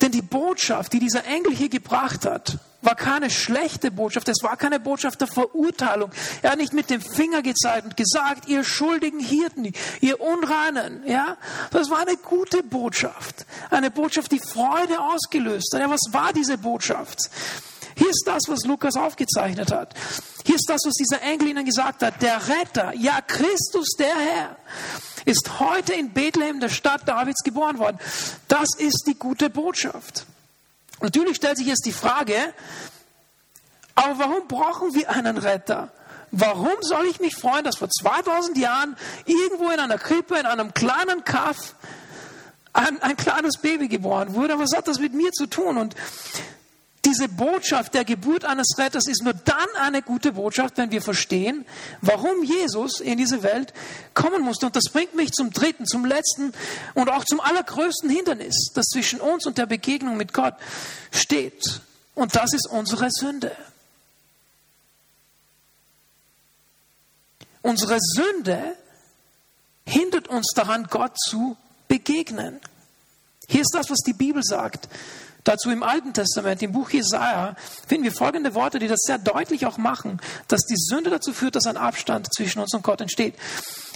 [0.03, 4.57] Denn die Botschaft, die dieser Engel hier gebracht hat, war keine schlechte Botschaft, es war
[4.57, 6.11] keine Botschaft der Verurteilung.
[6.43, 11.37] Er hat nicht mit dem Finger gezeigt und gesagt, ihr schuldigen Hirten, ihr Unreinen, ja.
[11.71, 13.47] Das war eine gute Botschaft.
[13.71, 15.81] Eine Botschaft, die Freude ausgelöst hat.
[15.81, 17.31] Ja, was war diese Botschaft?
[17.97, 19.95] Hier ist das, was Lukas aufgezeichnet hat.
[20.47, 22.23] Hier ist das, was dieser Engel ihnen gesagt hat.
[22.23, 24.57] Der Retter, ja Christus, der Herr,
[25.27, 27.99] ist heute in Bethlehem, der Stadt Davids, geboren worden.
[28.49, 30.25] Das ist die gute Botschaft.
[31.01, 32.37] Natürlich stellt sich jetzt die Frage,
[33.95, 35.91] aber warum brauchen wir einen Retter?
[36.31, 40.73] Warum soll ich mich freuen, dass vor 2000 Jahren irgendwo in einer Krippe, in einem
[40.75, 41.75] kleinen Kaff,
[42.73, 44.59] ein, ein kleines Baby geboren wurde?
[44.59, 45.77] Was hat das mit mir zu tun?
[45.77, 45.97] Und
[47.05, 51.65] Diese Botschaft der Geburt eines Retters ist nur dann eine gute Botschaft, wenn wir verstehen,
[52.03, 53.73] warum Jesus in diese Welt
[54.13, 54.67] kommen musste.
[54.67, 56.53] Und das bringt mich zum dritten, zum letzten
[56.95, 60.55] und auch zum allergrößten Hindernis, das zwischen uns und der Begegnung mit Gott
[61.11, 61.81] steht.
[62.15, 63.57] Und das ist unsere Sünde.
[67.63, 68.77] Unsere Sünde
[69.87, 71.57] hindert uns daran, Gott zu
[71.89, 72.61] begegnen.
[73.49, 74.89] Hier ist das, was die Bibel sagt.
[75.45, 77.55] Dazu im Alten Testament, im Buch Jesaja,
[77.87, 81.57] finden wir folgende Worte, die das sehr deutlich auch machen, dass die Sünde dazu führt,
[81.57, 83.35] dass ein Abstand zwischen uns und Gott entsteht.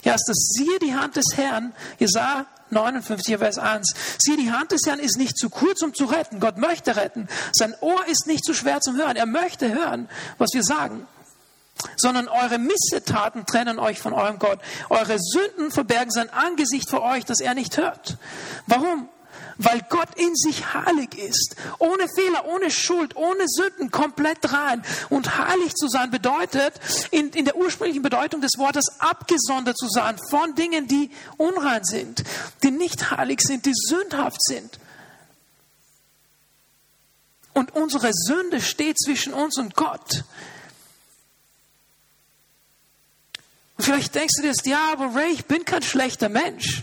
[0.03, 3.95] Erstes, siehe die Hand des Herrn, Jesaja 59, Vers 1.
[4.19, 6.41] Siehe, die Hand des Herrn ist nicht zu kurz, um zu retten.
[6.41, 7.29] Gott möchte retten.
[7.53, 9.17] Sein Ohr ist nicht zu schwer zum Hören.
[9.17, 11.07] Er möchte hören, was wir sagen.
[11.97, 14.61] Sondern eure Missetaten trennen euch von eurem Gott.
[14.91, 18.17] Eure Sünden verbergen sein Angesicht vor euch, dass er nicht hört.
[18.67, 19.09] Warum?
[19.59, 24.85] Weil Gott in sich heilig ist, ohne Fehler, ohne Schuld, ohne Sünden, komplett rein.
[25.11, 26.75] Und heilig zu sein bedeutet,
[27.11, 32.25] in, in der ursprünglichen Bedeutung des Wortes, abgesondert zu sein von Dingen, die unrein sind,
[32.63, 34.79] die nicht heilig sind, die sündhaft sind.
[37.53, 40.25] Und unsere Sünde steht zwischen uns und Gott.
[43.77, 46.83] Und vielleicht denkst du dir, ja, aber Ray, ich bin kein schlechter Mensch.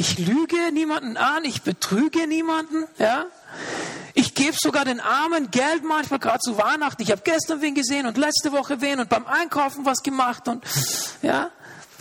[0.00, 3.26] Ich lüge niemanden an, ich betrüge niemanden, ja.
[4.14, 7.02] Ich gebe sogar den Armen Geld manchmal, gerade zu Weihnachten.
[7.02, 10.64] Ich habe gestern wen gesehen und letzte Woche wen und beim Einkaufen was gemacht und,
[11.20, 11.50] ja.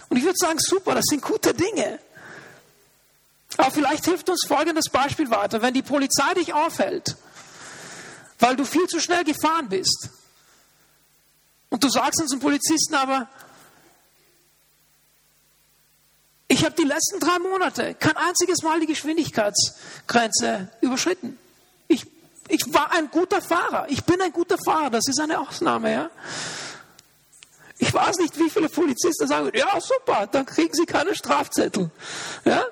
[0.10, 1.98] Und ich würde sagen, super, das sind gute Dinge.
[3.58, 5.64] Aber vielleicht hilft uns folgendes Beispiel weiter.
[5.64, 7.16] Wenn die Polizei dich aufhält,
[8.38, 10.10] weil du viel zu schnell gefahren bist,
[11.70, 13.28] und du sagst uns zum Polizisten aber,
[16.58, 21.38] Ich habe die letzten drei Monate kein einziges Mal die Geschwindigkeitsgrenze überschritten.
[21.88, 22.04] Ich,
[22.48, 23.86] ich war ein guter Fahrer.
[23.90, 24.90] Ich bin ein guter Fahrer.
[24.90, 26.10] Das ist eine Ausnahme, ja.
[27.78, 31.92] Ich weiß nicht, wie viele Polizisten sagen, ja, super, dann kriegen sie keine Strafzettel.
[32.44, 32.66] Ja?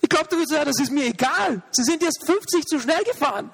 [0.00, 1.60] Ich glaube, du würdest sagen, das ist mir egal.
[1.72, 3.50] Sie sind jetzt 50 zu schnell gefahren.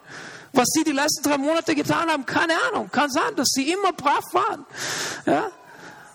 [0.53, 2.89] Was sie die letzten drei Monate getan haben, keine Ahnung.
[2.93, 4.65] Kann sein, dass sie immer brav waren.
[5.27, 5.51] Ja?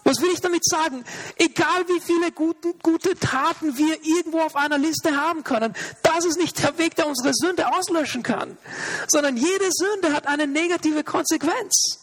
[0.10, 1.06] Was will ich damit sagen?
[1.38, 6.39] Egal wie viele guten, gute Taten wir irgendwo auf einer Liste haben können, das ist
[6.39, 8.58] nicht der Weg, der unsere Sünde auslöschen kann,
[9.08, 12.00] sondern jede Sünde hat eine negative Konsequenz.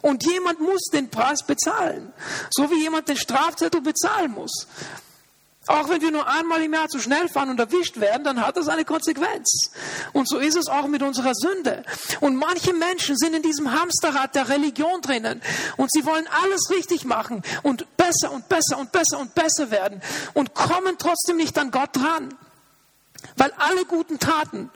[0.00, 2.14] Und jemand muss den Preis bezahlen,
[2.50, 4.66] so wie jemand den Strafzettel bezahlen muss.
[5.66, 8.56] Auch wenn wir nur einmal im Jahr zu schnell fahren und erwischt werden, dann hat
[8.56, 9.70] das eine Konsequenz.
[10.12, 11.84] Und so ist es auch mit unserer Sünde.
[12.20, 15.40] Und manche Menschen sind in diesem Hamsterrad der Religion drinnen
[15.76, 20.02] und sie wollen alles richtig machen und besser und besser und besser und besser werden
[20.34, 22.34] und kommen trotzdem nicht an Gott dran.
[23.36, 24.70] Weil alle guten Taten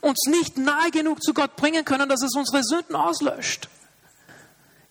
[0.00, 3.68] uns nicht nahe genug zu Gott bringen können, dass es unsere Sünden auslöscht.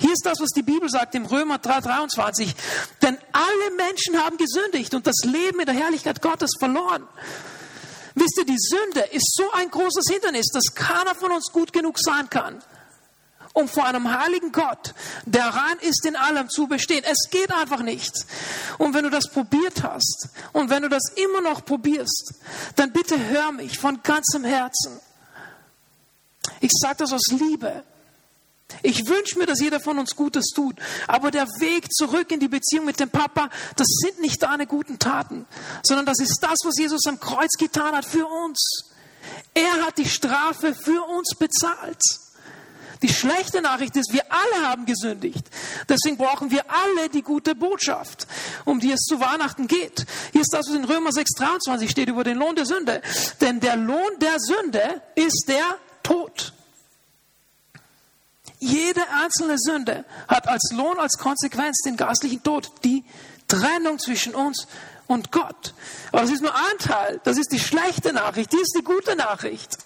[0.01, 2.55] Hier ist das, was die Bibel sagt im Römer 3,23.
[3.01, 7.05] Denn alle Menschen haben gesündigt und das Leben in der Herrlichkeit Gottes verloren.
[8.15, 11.99] Wisst ihr, die Sünde ist so ein großes Hindernis, dass keiner von uns gut genug
[11.99, 12.61] sein kann,
[13.53, 14.93] um vor einem heiligen Gott,
[15.25, 17.03] der rein ist in allem, zu bestehen.
[17.03, 18.13] Es geht einfach nicht.
[18.77, 22.35] Und wenn du das probiert hast und wenn du das immer noch probierst,
[22.77, 24.99] dann bitte hör mich von ganzem Herzen.
[26.61, 27.83] Ich sage das aus Liebe.
[28.81, 30.75] Ich wünsche mir, dass jeder von uns Gutes tut.
[31.07, 34.99] Aber der Weg zurück in die Beziehung mit dem Papa, das sind nicht deine guten
[34.99, 35.45] Taten,
[35.83, 38.91] sondern das ist das, was Jesus am Kreuz getan hat für uns.
[39.53, 42.01] Er hat die Strafe für uns bezahlt.
[43.01, 45.45] Die schlechte Nachricht ist, wir alle haben gesündigt.
[45.87, 48.27] Deswegen brauchen wir alle die gute Botschaft,
[48.65, 50.05] um die es zu Weihnachten geht.
[50.33, 53.01] Hier ist das, was in Römer 6, 23 steht über den Lohn der Sünde.
[53.39, 56.53] Denn der Lohn der Sünde ist der Tod.
[58.59, 63.05] Jede einzelne Sünde hat als Lohn, als Konsequenz den geistlichen Tod, die
[63.47, 64.67] Trennung zwischen uns
[65.07, 65.73] und Gott.
[66.11, 67.21] Aber das ist nur ein Teil.
[67.23, 68.51] Das ist die schlechte Nachricht.
[68.51, 69.77] Die ist die gute Nachricht.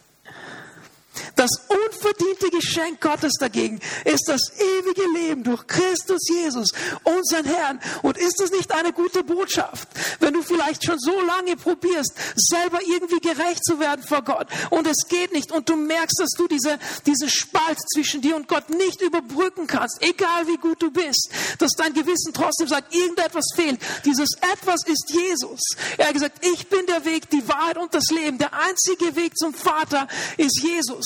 [1.35, 6.69] Das unverdiente Geschenk Gottes dagegen ist das ewige Leben durch Christus Jesus,
[7.03, 7.79] unseren Herrn.
[8.01, 9.87] Und ist das nicht eine gute Botschaft,
[10.23, 14.87] wenn du vielleicht schon so lange probierst, selber irgendwie gerecht zu werden vor Gott und
[14.87, 18.69] es geht nicht und du merkst, dass du diese, diesen Spalt zwischen dir und Gott
[18.69, 23.79] nicht überbrücken kannst, egal wie gut du bist, dass dein Gewissen trotzdem sagt, irgendetwas fehlt.
[24.05, 25.59] Dieses etwas ist Jesus.
[25.97, 28.37] Er hat gesagt, ich bin der Weg, die Wahrheit und das Leben.
[28.37, 30.07] Der einzige Weg zum Vater
[30.37, 30.61] ist.
[30.61, 31.05] Jesus.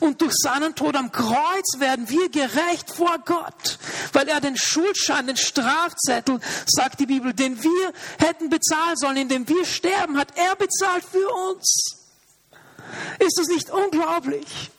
[0.00, 3.78] Und durch seinen Tod am Kreuz werden wir gerecht vor Gott,
[4.12, 9.48] weil er den Schuldschein, den Strafzettel, sagt die Bibel, den wir hätten bezahlen sollen, indem
[9.48, 11.96] wir sterben, hat er bezahlt für uns.
[13.18, 14.70] Ist das nicht unglaublich?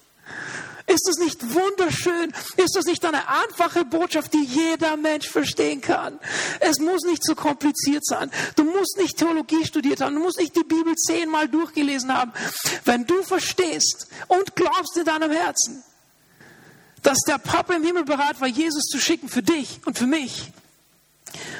[0.87, 2.33] Ist das nicht wunderschön?
[2.57, 6.19] Ist das nicht eine einfache Botschaft, die jeder Mensch verstehen kann?
[6.59, 8.29] Es muss nicht so kompliziert sein.
[8.55, 10.15] Du musst nicht Theologie studiert haben.
[10.15, 12.33] Du musst nicht die Bibel zehnmal durchgelesen haben.
[12.83, 15.83] Wenn du verstehst und glaubst in deinem Herzen,
[17.03, 20.51] dass der Papa im Himmel bereit war, Jesus zu schicken für dich und für mich,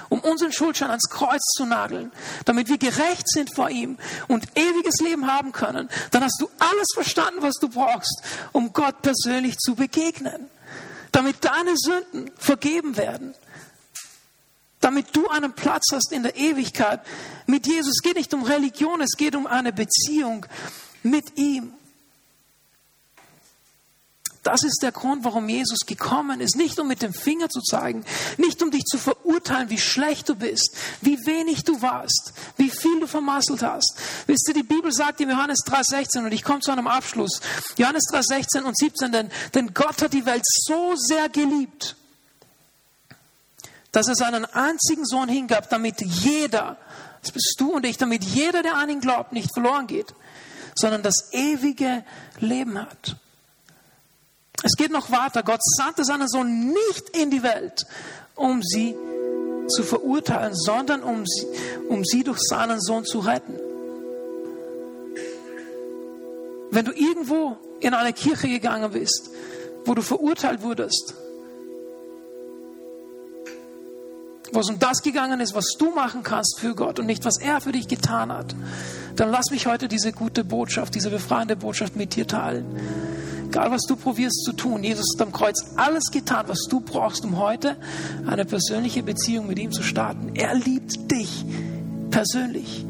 [0.10, 2.12] um unseren Schuldschein ans Kreuz zu nageln,
[2.46, 3.98] damit wir gerecht sind vor ihm
[4.28, 8.22] und ewiges Leben haben können, dann hast du alles verstanden, was du brauchst,
[8.52, 10.50] um Gott persönlich zu begegnen,
[11.12, 13.34] damit deine Sünden vergeben werden,
[14.82, 17.02] damit du einen Platz hast in der Ewigkeit
[17.46, 17.94] mit Jesus.
[17.98, 20.46] Es geht nicht um Religion, es geht um eine Beziehung
[21.04, 21.74] mit ihm.
[24.44, 26.56] Das ist der Grund, warum Jesus gekommen ist.
[26.56, 28.04] Nicht um mit dem Finger zu zeigen,
[28.38, 33.00] nicht um dich zu verurteilen, wie schlecht du bist, wie wenig du warst, wie viel
[33.00, 33.96] du vermasselt hast.
[34.26, 37.40] Wisst ihr, die Bibel sagt in Johannes 3,16 und ich komme zu einem Abschluss.
[37.78, 41.96] Johannes 3,16 und 17, denn, denn Gott hat die Welt so sehr geliebt,
[43.92, 46.78] dass er seinen einzigen Sohn hingab, damit jeder,
[47.22, 50.16] das bist du und ich, damit jeder, der an ihn glaubt, nicht verloren geht,
[50.74, 52.04] sondern das ewige
[52.40, 53.18] Leben hat.
[54.64, 55.44] Es geht noch weiter.
[55.44, 57.86] Gott sandte seinen Sohn nicht in die Welt,
[58.36, 58.96] um sie
[59.68, 61.48] zu verurteilen, sondern um sie,
[61.90, 63.56] um sie durch seinen Sohn zu retten.
[66.72, 69.30] Wenn du irgendwo in eine Kirche gegangen bist,
[69.86, 71.16] wo du verurteilt wurdest,
[74.54, 77.40] wo es um das gegangen ist, was du machen kannst für Gott und nicht, was
[77.40, 78.56] er für dich getan hat,
[79.16, 82.66] dann lass mich heute diese gute Botschaft, diese befreiende Botschaft mit dir teilen.
[83.52, 87.26] Egal, was du probierst zu tun, Jesus hat am Kreuz alles getan, was du brauchst,
[87.26, 87.76] um heute
[88.26, 90.32] eine persönliche Beziehung mit ihm zu starten.
[90.36, 91.44] Er liebt dich
[92.12, 92.86] persönlich.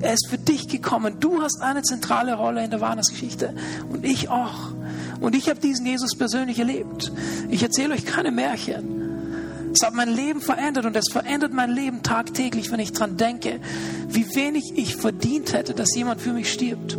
[0.00, 1.20] Er ist für dich gekommen.
[1.20, 3.54] Du hast eine zentrale Rolle in der Weihnachtsgeschichte
[3.88, 4.72] und ich auch.
[5.20, 7.12] Und ich habe diesen Jesus persönlich erlebt.
[7.48, 9.70] Ich erzähle euch keine Märchen.
[9.72, 13.60] Es hat mein Leben verändert und es verändert mein Leben tagtäglich, wenn ich daran denke,
[14.08, 16.98] wie wenig ich verdient hätte, dass jemand für mich stirbt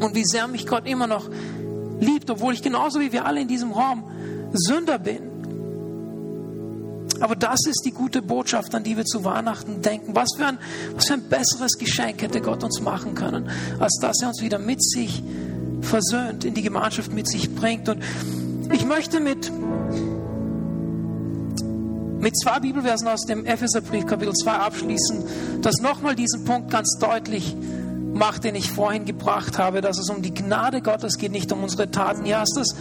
[0.00, 1.28] und wie sehr mich Gott immer noch
[2.00, 4.04] liebt, obwohl ich genauso wie wir alle in diesem Raum
[4.52, 5.30] Sünder bin.
[7.20, 10.14] Aber das ist die gute Botschaft, an die wir zu Weihnachten denken.
[10.14, 10.58] Was für ein,
[10.94, 14.58] was für ein besseres Geschenk hätte Gott uns machen können, als dass er uns wieder
[14.58, 15.22] mit sich
[15.82, 17.90] versöhnt, in die Gemeinschaft mit sich bringt.
[17.90, 18.02] Und
[18.72, 19.52] ich möchte mit,
[22.20, 25.24] mit zwei Bibelversen aus dem Epheserbrief Kapitel 2 abschließen,
[25.60, 27.54] das nochmal diesen Punkt ganz deutlich
[28.12, 31.62] macht, den ich vorhin gebracht habe, dass es um die Gnade Gottes geht, nicht um
[31.62, 32.26] unsere Taten.
[32.26, 32.74] Ja, ist das,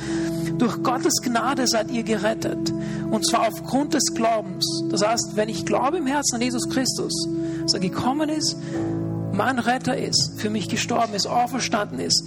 [0.58, 2.74] durch Gottes Gnade seid ihr gerettet.
[3.12, 4.66] Und zwar aufgrund des Glaubens.
[4.90, 7.28] Das heißt, wenn ich glaube im Herzen an Jesus Christus,
[7.64, 8.58] dass er gekommen ist,
[9.34, 12.24] mein Retter ist, für mich gestorben ist, auferstanden ist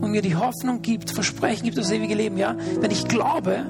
[0.00, 3.66] und mir die Hoffnung gibt, Versprechen gibt, das ewige Leben, ja, wenn ich glaube,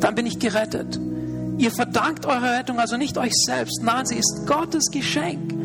[0.00, 0.98] dann bin ich gerettet.
[1.58, 5.55] Ihr verdankt eure Rettung also nicht euch selbst, nein, sie ist Gottes Geschenk.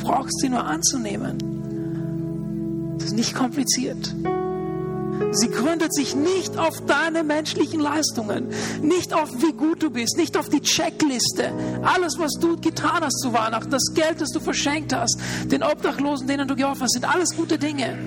[0.00, 1.38] Du brauchst sie nur anzunehmen.
[2.98, 4.14] Das ist nicht kompliziert.
[5.32, 8.48] Sie gründet sich nicht auf deine menschlichen Leistungen,
[8.82, 11.52] nicht auf wie gut du bist, nicht auf die Checkliste.
[11.82, 16.26] Alles, was du getan hast zu Weihnachten, das Geld, das du verschenkt hast, den Obdachlosen,
[16.26, 17.98] denen du geholfen hast, sind alles gute Dinge.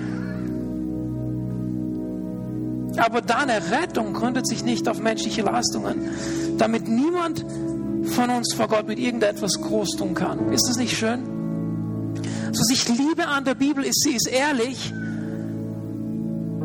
[2.96, 6.10] Aber deine Rettung gründet sich nicht auf menschliche Leistungen,
[6.58, 7.44] damit niemand
[8.04, 10.52] von uns vor Gott mit irgendetwas groß tun kann.
[10.52, 11.43] Ist das nicht schön?
[12.58, 14.92] Was ich liebe an der Bibel ist, sie ist ehrlich,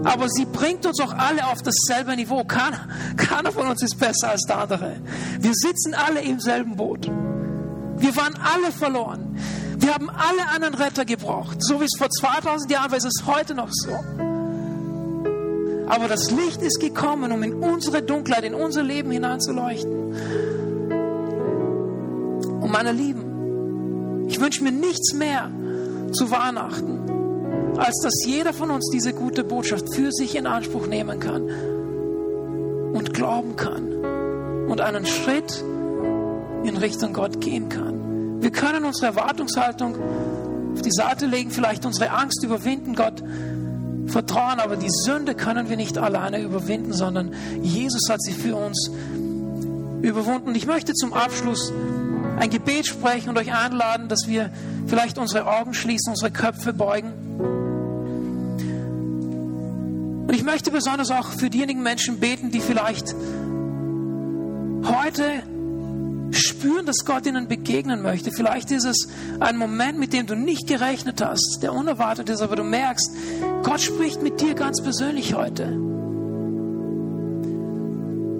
[0.04, 2.44] aber sie bringt uns auch alle auf dasselbe Niveau.
[2.44, 4.98] Keiner, keiner von uns ist besser als der andere.
[5.40, 7.08] Wir sitzen alle im selben Boot.
[7.98, 9.36] Wir waren alle verloren.
[9.78, 11.58] Wir haben alle einen Retter gebraucht.
[11.60, 13.92] So wie es vor 2000 Jahren war, ist es heute noch so.
[15.88, 20.14] Aber das Licht ist gekommen, um in unsere Dunkelheit, in unser Leben hineinzuleuchten.
[22.62, 25.50] Und meine Lieben, ich wünsche mir nichts mehr,
[26.12, 31.20] zu Weihnachten, als dass jeder von uns diese gute Botschaft für sich in Anspruch nehmen
[31.20, 31.50] kann
[32.94, 33.94] und glauben kann
[34.68, 35.64] und einen Schritt
[36.64, 38.42] in Richtung Gott gehen kann.
[38.42, 39.96] Wir können unsere Erwartungshaltung
[40.74, 43.24] auf die Seite legen, vielleicht unsere Angst überwinden, Gott
[44.08, 48.92] vertrauen, aber die Sünde können wir nicht alleine überwinden, sondern Jesus hat sie für uns
[50.02, 50.56] überwunden.
[50.56, 51.72] Ich möchte zum Abschluss
[52.40, 54.50] ein Gebet sprechen und euch einladen, dass wir
[54.88, 57.14] vielleicht unsere Augen schließen, unsere Köpfe beugen.
[60.28, 63.16] Und ich möchte besonders auch für diejenigen Menschen beten, die vielleicht
[64.86, 65.44] heute
[66.32, 68.32] spüren, dass Gott ihnen begegnen möchte.
[68.32, 69.10] Vielleicht ist es
[69.40, 73.12] ein Moment, mit dem du nicht gerechnet hast, der unerwartet ist, aber du merkst,
[73.64, 75.89] Gott spricht mit dir ganz persönlich heute.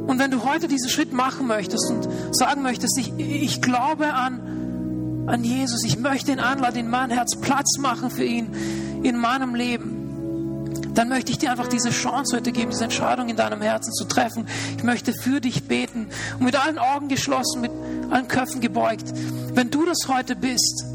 [0.10, 5.28] Und wenn du heute diesen Schritt machen möchtest und sagen möchtest, ich, ich glaube an,
[5.28, 8.52] an Jesus, ich möchte ihn anladen, in mein Herz Platz machen für ihn
[9.04, 13.36] in meinem Leben, dann möchte ich dir einfach diese Chance heute geben, diese Entscheidung in
[13.36, 14.48] deinem Herzen zu treffen.
[14.78, 16.08] Ich möchte für dich beten
[16.40, 17.72] und mit allen Augen geschlossen, mit
[18.10, 19.14] allen Köpfen gebeugt.
[19.54, 20.86] Wenn du das heute bist,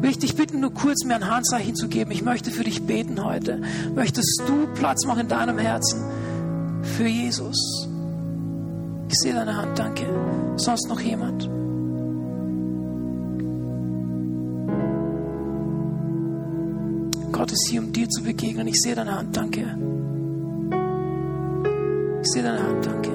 [0.00, 2.10] will ich dich bitten, nur kurz mir ein Handzeichen zu geben.
[2.10, 3.62] Ich möchte für dich beten heute.
[3.94, 6.21] Möchtest du Platz machen in deinem Herzen
[6.82, 7.88] für Jesus?
[9.08, 10.06] Ich sehe deine Hand, danke.
[10.56, 11.48] Sonst noch jemand?
[17.32, 18.68] Gott ist hier, um dir zu begegnen.
[18.68, 19.60] Ich sehe deine Hand, danke.
[22.22, 23.10] Ich sehe deine Hand, danke.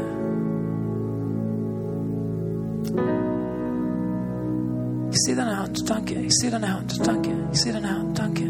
[5.11, 6.15] Ich sehe deine Hand, danke.
[6.15, 7.29] Ich sehe deine Hand, danke.
[7.53, 8.43] Ich sehe deine Hand, danke.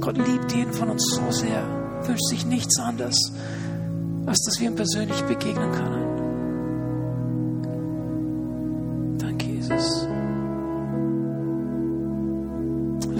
[0.00, 3.32] Gott liebt jeden von uns so sehr, wünscht sich nichts anderes,
[4.26, 6.14] als dass wir ihm persönlich begegnen können.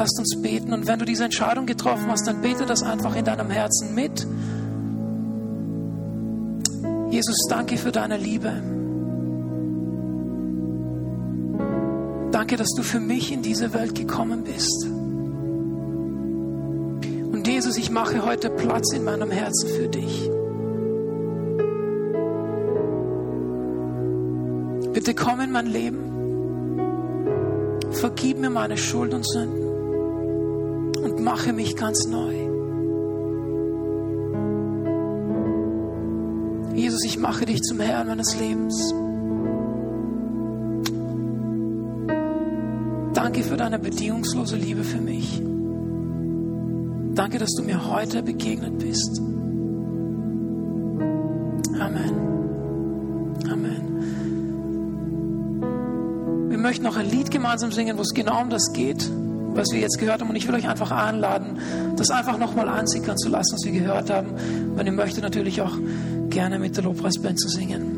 [0.04, 0.72] lasst uns beten.
[0.72, 4.26] Und wenn du diese Entscheidung getroffen hast, dann bete das einfach in deinem Herzen mit.
[7.10, 8.52] Jesus, danke für deine Liebe.
[12.32, 14.93] Danke, dass du für mich in diese Welt gekommen bist.
[17.94, 20.30] Mache heute Platz in meinem Herzen für dich.
[24.92, 26.10] Bitte komm in mein Leben.
[27.92, 29.64] Vergib mir meine Schuld und Sünden
[31.24, 32.34] mache mich ganz neu.
[36.74, 38.94] Jesus, ich mache dich zum Herrn meines Lebens.
[43.14, 45.40] Danke für deine bedingungslose Liebe für mich.
[47.14, 49.20] Danke, dass du mir heute begegnet bist.
[51.80, 52.12] Amen.
[53.50, 53.82] Amen.
[56.50, 59.10] Wir möchten noch ein Lied gemeinsam singen, wo es genau um das geht
[59.56, 60.30] was wir jetzt gehört haben.
[60.30, 61.58] Und ich will euch einfach einladen,
[61.96, 64.34] das einfach nochmal ansickern zu lassen, was wir gehört haben.
[64.74, 65.76] Wenn ihr möchtet, natürlich auch
[66.30, 67.93] gerne mit der Lobpreisband zu singen.